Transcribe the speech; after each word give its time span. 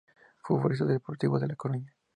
Futbolista 0.41 0.83
del 0.85 0.95
Deportivo 0.95 1.37
de 1.39 1.47
la 1.47 1.55
Coruña. 1.55 1.93